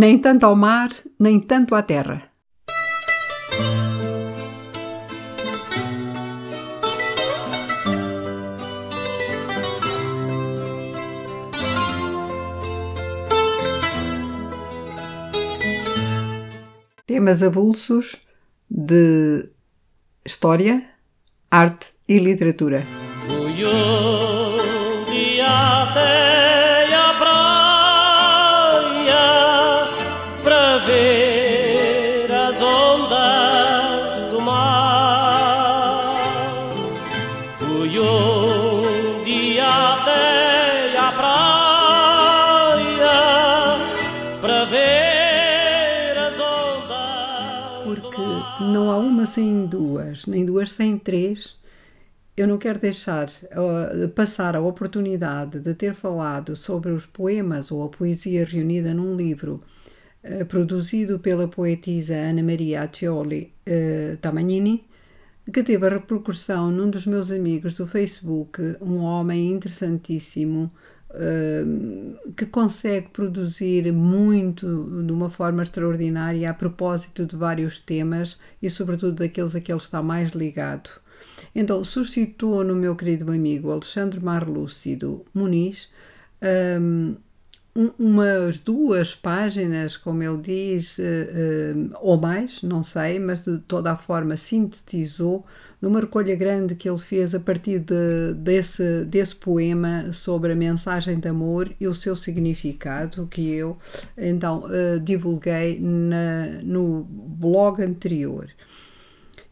[0.00, 2.22] Nem tanto ao mar, nem tanto à terra.
[17.04, 18.18] Temas avulsos
[18.70, 19.50] de
[20.24, 20.88] história,
[21.50, 22.84] arte e literatura.
[48.60, 51.56] Não há uma sem duas, nem duas sem três.
[52.36, 57.84] Eu não quero deixar uh, passar a oportunidade de ter falado sobre os poemas ou
[57.84, 59.62] a poesia reunida num livro
[60.22, 64.84] uh, produzido pela poetisa Ana Maria Accioli uh, Tamagnini,
[65.52, 70.70] que teve a repercussão num dos meus amigos do Facebook, um homem interessantíssimo
[72.36, 79.14] que consegue produzir muito de uma forma extraordinária a propósito de vários temas e, sobretudo,
[79.14, 80.90] daqueles a que ele está mais ligado.
[81.54, 85.90] Então, suscitou no meu querido amigo Alexandre Marlúcido Muniz
[86.80, 87.16] um,
[87.98, 93.92] umas duas páginas, como ele diz, uh, uh, ou mais, não sei, mas de toda
[93.92, 95.46] a forma sintetizou
[95.80, 101.20] numa recolha grande que ele fez a partir de, desse, desse poema sobre a mensagem
[101.20, 103.76] de amor e o seu significado, que eu
[104.16, 108.48] então uh, divulguei na, no blog anterior.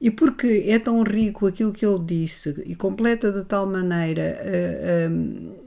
[0.00, 5.12] E porque é tão rico aquilo que ele disse e completa de tal maneira uh,
[5.12, 5.63] uh,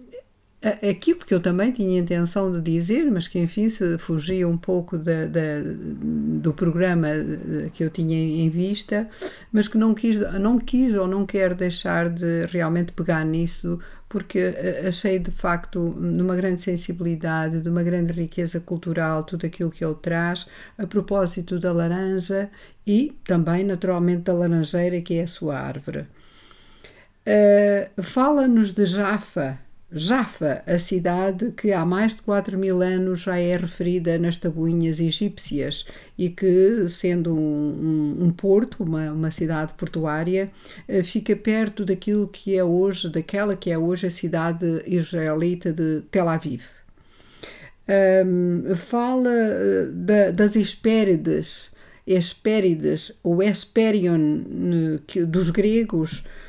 [0.62, 4.98] aquilo que eu também tinha intenção de dizer, mas que enfim se fugia um pouco
[4.98, 7.10] do programa
[7.74, 9.08] que eu tinha em vista,
[9.52, 13.80] mas que não quis, não quis ou não quer deixar de realmente pegar nisso
[14.10, 19.70] porque eh, achei de facto numa grande sensibilidade, de uma grande riqueza cultural, tudo aquilo
[19.70, 20.48] que ele traz,
[20.78, 22.50] a propósito da laranja
[22.86, 26.08] e também, naturalmente, da laranjeira, que é a sua árvore.
[27.28, 33.38] Uh, Fala-nos de Jaffa, Jaffa, a cidade que há mais de 4 mil anos já
[33.40, 35.86] é referida nas tabuinhas egípcias
[36.18, 40.52] e que, sendo um, um, um porto, uma, uma, cidade portuária,
[40.90, 46.02] eh, fica perto daquilo que é hoje, daquela que é hoje a cidade israelita de
[46.12, 46.64] Tel Aviv.
[47.88, 51.72] Um, fala eh, da, das Hespérides,
[52.06, 54.44] Hespérides, ou Hesperion
[55.28, 56.47] dos gregos, eh, eh,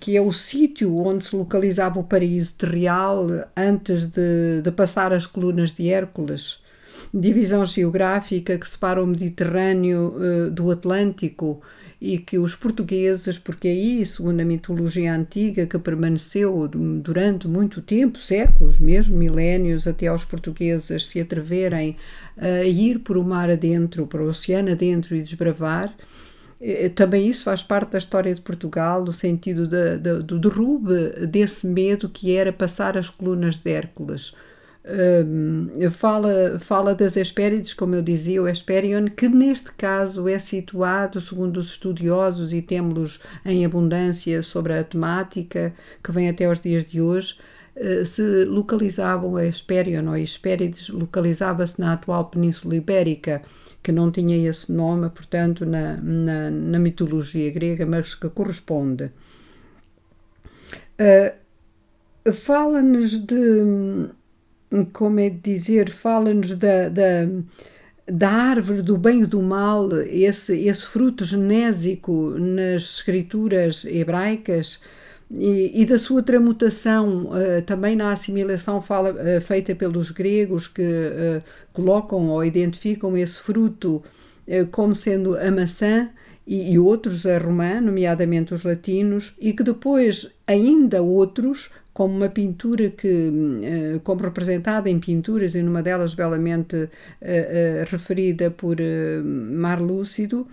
[0.00, 5.26] que é o sítio onde se localizava o paraíso terreal antes de, de passar as
[5.26, 6.62] colunas de Hércules,
[7.12, 11.60] divisão geográfica que separa o Mediterrâneo uh, do Atlântico
[12.00, 18.18] e que os portugueses, porque aí, segundo a mitologia antiga, que permaneceu durante muito tempo,
[18.18, 21.96] séculos mesmo, milénios, até aos portugueses se atreverem
[22.36, 26.31] a ir por o mar adentro, para o oceano adentro e desbravar, eh,
[26.94, 31.66] também isso faz parte da história de Portugal, no sentido de, de, do derrube desse
[31.66, 34.32] medo que era passar as colunas de Hércules.
[34.84, 41.20] Um, fala, fala das Hespérides, como eu dizia, o Hesperion, que neste caso é situado,
[41.20, 46.84] segundo os estudiosos, e temos em abundância sobre a temática que vem até aos dias
[46.84, 47.36] de hoje,
[47.76, 53.40] uh, se localizavam a Hesperion ou Hespérides, localizava-se na atual Península Ibérica
[53.82, 59.10] que não tinha esse nome, portanto, na, na, na mitologia grega, mas que corresponde.
[61.00, 64.08] Uh, fala-nos de,
[64.92, 67.28] como é de dizer, fala-nos da, da,
[68.06, 74.78] da árvore do bem e do mal, esse, esse fruto genésico nas escrituras hebraicas,
[75.34, 80.82] e, e, da sua tramutação uh, também na assimilação fala, uh, feita pelos gregos que
[80.82, 84.02] uh, colocam ou identificam esse fruto
[84.72, 86.10] como sendo a maçã
[86.44, 92.28] e, e, outros a romã, nomeadamente os latinos, e que depois ainda outros como uma
[92.28, 93.30] pintura que,
[94.02, 96.90] como representada em pinturas, e numa delas belamente
[97.88, 98.78] referida por
[99.24, 100.48] Mar Lúcido,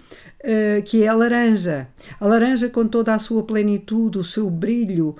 [0.85, 1.87] que é a laranja.
[2.19, 5.15] A laranja com toda a sua plenitude, o seu brilho,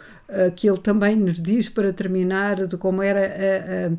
[0.56, 3.98] que ele também nos diz para terminar de como era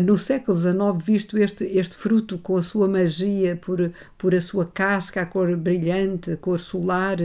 [0.00, 4.64] no século XIX visto este, este fruto com a sua magia por, por a sua
[4.64, 7.18] casca, a cor brilhante, a cor solar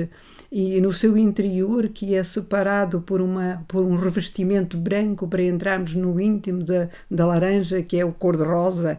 [0.51, 5.95] e no seu interior que é separado por, uma, por um revestimento branco para entrarmos
[5.95, 8.97] no íntimo da, da laranja que é o cor-de-rosa.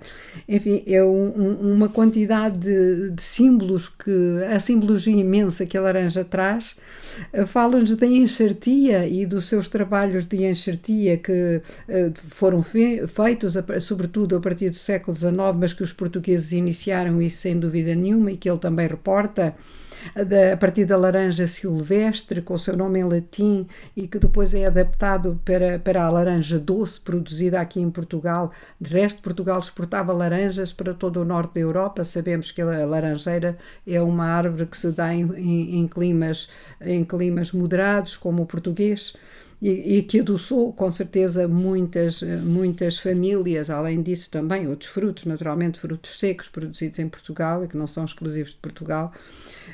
[0.48, 5.80] Enfim, é um, um, uma quantidade de, de, símbolos que a simbologia imensa que a
[5.80, 6.76] laranja traz.
[7.46, 14.36] Fala-nos da enxertia e dos seus trabalhos de enxertia que uh, foram fe feitos, sobretudo
[14.36, 18.36] a partir do século XIX, mas que os portugueses iniciaram isso sem dúvida nenhuma e
[18.36, 19.54] que ele também reporta
[20.52, 23.66] a partir da laranja silvestre, com o seu nome em latim,
[23.96, 28.52] e que depois é adaptado para, para a laranja doce, produzida aqui em Portugal.
[28.80, 32.04] De resto, Portugal exportava laranjas para todo o norte da Europa.
[32.04, 36.48] Sabemos que a laranjeira é uma árvore que se dá em, em, em climas,
[36.80, 39.14] em climas moderados, como o português
[39.60, 45.78] e, e, que adoçou com certeza muitas, muitas famílias, além disso também outros frutos, naturalmente
[45.78, 49.12] frutos secos produzidos em Portugal e que não são exclusivos de Portugal,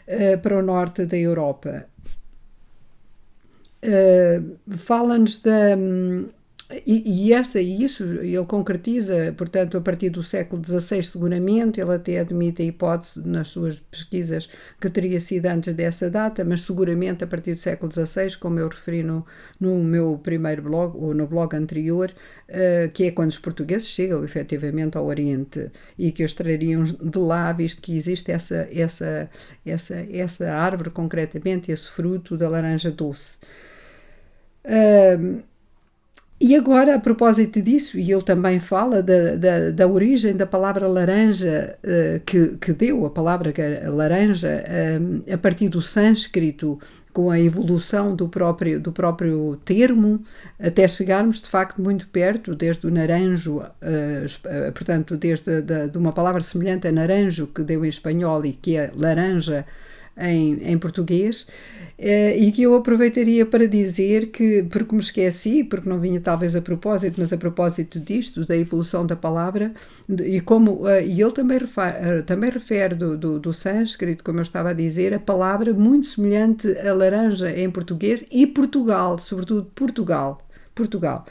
[0.08, 1.86] uh, para o norte da Europa.
[3.84, 5.76] Uh, Fala-nos da,
[6.84, 11.94] e, e, essa, e isso ele concretiza, portanto, a partir do século XVI, seguramente, ele
[11.94, 14.48] até admite a hipótese nas suas pesquisas
[14.80, 18.68] que teria sido antes dessa data, mas seguramente a partir do século XVI, como eu
[18.68, 19.24] referi no,
[19.60, 22.12] no meu primeiro blog, ou no blog anterior,
[22.48, 27.19] uh, que é quando os portugueses chegam efetivamente ao Oriente e que os trariam de
[27.19, 29.30] lá, visto que existe essa, essa,
[29.64, 33.36] essa, essa árvore, concretamente, esse fruto da laranja doce.
[34.64, 35.44] Uh,
[36.38, 40.86] e agora, a propósito disso, e ele também fala da, da, da origem da palavra
[40.86, 43.54] laranja, uh, que, que deu a palavra
[43.86, 46.78] laranja uh, a partir do sânscrito,
[47.10, 50.22] com a evolução do próprio, do próprio termo,
[50.60, 56.12] até chegarmos de facto muito perto, desde o naranjo, uh, portanto, desde de, de uma
[56.12, 59.64] palavra semelhante a naranjo, que deu em espanhol e que é laranja
[60.16, 61.46] em, em português,
[61.98, 66.54] Uh, e que eu aproveitaria para dizer que, porque me esqueci, porque não vinha talvez
[66.54, 69.72] a propósito, mas a propósito disto, da evolução da palavra,
[70.06, 74.40] e como uh, e ele também refere, uh, também refere do, do, do sânscrito, como
[74.40, 79.64] eu estava a dizer, a palavra muito semelhante a laranja em português e Portugal, sobretudo
[79.74, 80.46] Portugal.
[80.74, 81.24] Portugal.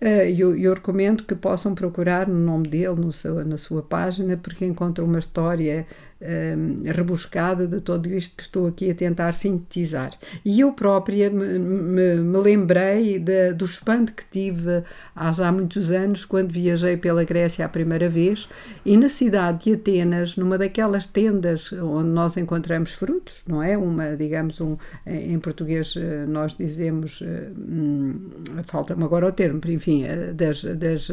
[0.00, 4.64] Eu, eu, recomendo que possam procurar no nome dele, no seu, na sua página, porque
[4.64, 5.86] encontram uma história
[6.20, 10.12] um, rebuscada de tudo isto que estou aqui a tentar sintetizar.
[10.44, 14.82] E eu própria me, me, me lembrei de, do espanto que tive
[15.14, 18.48] há já muitos anos, quando viajei pela Grécia a primeira vez,
[18.84, 23.76] e na cidade de Atenas, numa daquelas tendas onde nós encontramos frutos, não é?
[23.76, 24.76] Uma, digamos, um,
[25.06, 28.30] em português eh, nós dizemos, hum,
[28.64, 31.08] falta-me agora o termo, enfim, eh, das, das,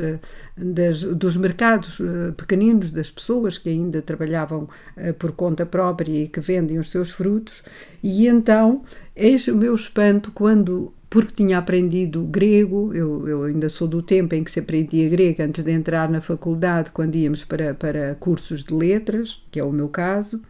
[0.55, 2.01] das, dos mercados
[2.35, 7.11] pequeninos das pessoas que ainda trabalhavam eh, por conta própria e que vendem os seus
[7.11, 7.63] frutos.
[8.03, 8.83] E então,
[9.15, 14.35] eis o meu espanto quando porque tinha aprendido grego, eu, eu, ainda sou do tempo
[14.35, 18.63] em que se aprendia grego antes de entrar na faculdade, quando íamos para, para cursos
[18.63, 20.41] de letras, que é o meu caso,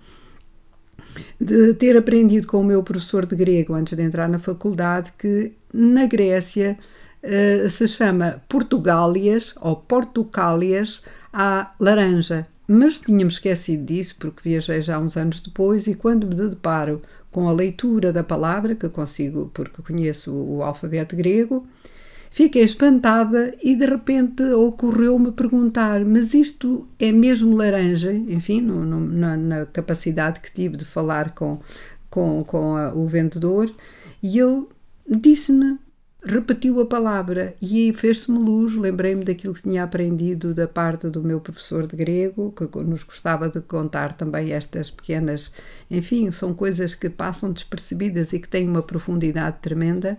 [1.40, 5.54] de ter aprendido com o meu professor de grego antes de entrar na faculdade que
[5.72, 6.78] na Grécia
[7.24, 12.48] uh, se chama Portugálias ou Portucálias à laranja.
[12.68, 17.48] Mas tínhamos esquecido disso porque viajei já uns anos depois e quando me deparo com
[17.48, 21.66] a leitura da palavra, que consigo porque conheço o, alfabeto grego,
[22.30, 28.12] fiquei espantada e de repente ocorreu-me perguntar: mas isto é mesmo laranja?
[28.12, 31.60] Enfim, no, no, na, na, capacidade que tive de falar com,
[32.10, 33.74] com, com a, o vendedor,
[34.22, 34.66] e ele
[35.08, 35.78] disse-me
[36.28, 38.76] repetiu a palavra e fez-se-me luz.
[38.76, 43.50] Lembrei-me daquilo que tinha aprendido da parte do meu professor de grego, que nos gostava
[43.50, 45.52] de contar também estas pequenas.
[45.90, 50.18] Enfim, são coisas que passam despercebidas e que têm uma profundidade tremenda.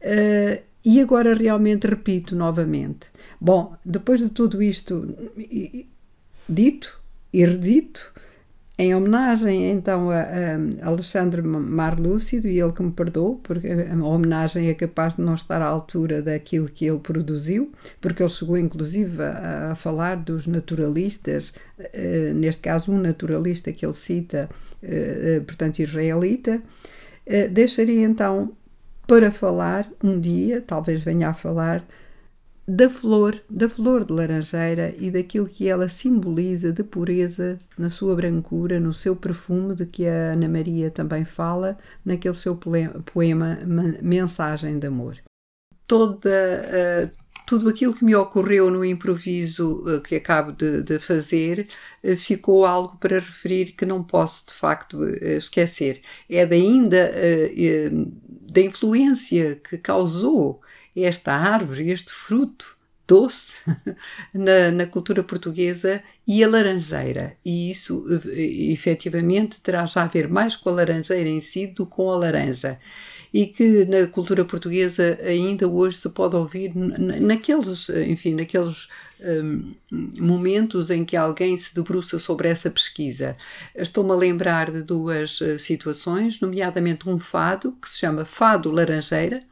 [0.00, 3.08] Uh, e agora realmente repito novamente.
[3.40, 5.14] Bom, depois de tudo isto
[6.48, 6.98] dito
[7.32, 8.12] e redito,
[8.78, 10.22] em homenagem então a,
[10.80, 15.34] a Alexandre Marlúcido e ele que me perdoou, porque a homenagem é capaz de não
[15.34, 20.46] estar à altura daquilo que ele produziu, porque ele chegou inclusive a, a falar dos
[20.46, 24.48] naturalistas, uh, neste caso um naturalista que ele cita,
[24.82, 26.62] uh, portanto israelita,
[27.52, 28.52] deixaria então
[29.06, 31.84] para falar um dia, talvez venha a falar
[32.68, 38.14] da flor, da flor de laranjeira e daquilo que ela simboliza de pureza na sua
[38.14, 42.60] brancura, no seu perfume, de que a Ana Maria também fala naquele seu
[43.06, 43.58] poema
[44.02, 45.16] Mensagem de Amor.
[45.86, 47.10] Toda, uh,
[47.46, 51.66] tudo aquilo que me ocorreu no improviso uh, que acabo de, de fazer
[52.04, 56.02] uh, ficou algo para referir que não posso de facto esquecer.
[56.28, 57.10] É da ainda
[58.52, 60.60] da influência que causou
[61.04, 63.54] esta árvore, este fruto doce
[64.34, 67.36] na, na, cultura portuguesa e a laranjeira.
[67.44, 68.04] E isso
[68.36, 72.16] efetivamente terá já a ver mais com a laranjeira em si do que com a
[72.16, 72.78] laranja.
[73.32, 78.88] E que na cultura portuguesa ainda hoje se pode ouvir naqueles, enfim, naqueles
[79.20, 79.74] um,
[80.18, 83.36] momentos em que alguém se debruça sobre essa pesquisa.
[83.74, 89.42] Estou-me a lembrar de duas uh, situações, nomeadamente um fado que se chama Fado Laranjeira,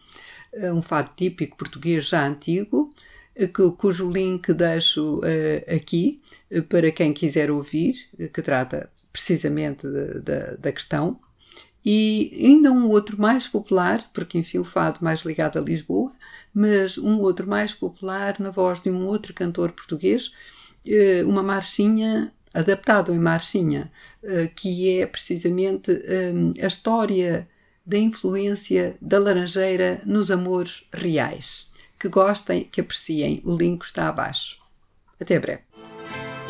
[0.72, 2.94] um fado típico português já antigo,
[3.36, 8.90] eh, que, cujo link deixo uh, aqui uh, para quem quiser ouvir, uh, que trata
[9.12, 11.20] precisamente de, de, da questão.
[11.84, 16.10] E ainda um outro mais popular, porque enfim o fado mais ligado a Lisboa,
[16.52, 20.32] mas um outro mais popular na voz de um outro cantor português,
[21.26, 23.92] uma marchinha adaptado em marchinha,
[24.56, 25.92] que é precisamente
[26.60, 27.46] a história
[27.87, 31.69] da influência da laranjeira nos amores reais.
[31.99, 33.40] Que gostem, que apreciem.
[33.45, 34.59] O link está abaixo.
[35.21, 35.62] Até breve.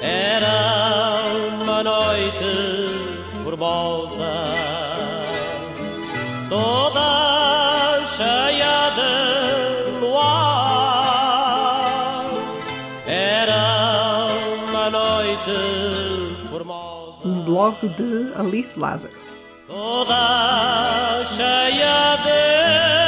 [0.01, 1.21] Era
[1.63, 2.45] uma noite
[3.45, 4.33] formosa,
[6.49, 10.67] toda cheia de luar.
[13.07, 14.27] Era
[14.69, 15.53] uma noite
[16.51, 17.19] formosa.
[17.25, 19.27] Um blog de Alice Lázaro
[19.67, 23.06] תודה שידך